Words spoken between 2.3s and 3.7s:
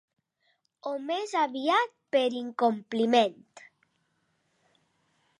incompliment.